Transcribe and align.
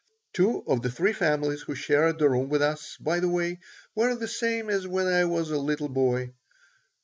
Two 0.33 0.63
of 0.65 0.81
the 0.81 0.89
three 0.89 1.13
families 1.13 1.61
who 1.61 1.75
shared 1.75 2.17
the 2.17 2.27
room 2.27 2.49
with 2.49 2.63
us, 2.63 2.97
by 2.99 3.19
the 3.19 3.29
way, 3.29 3.59
were 3.93 4.15
the 4.15 4.27
same 4.27 4.67
as 4.71 4.87
when 4.87 5.05
I 5.05 5.25
was 5.25 5.51
a 5.51 5.59
little 5.59 5.89
boy. 5.89 6.33